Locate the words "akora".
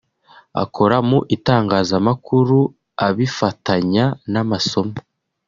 0.63-0.97